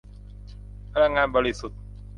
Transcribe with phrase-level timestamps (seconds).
[0.93, 1.79] พลังงานบริสุทธิ์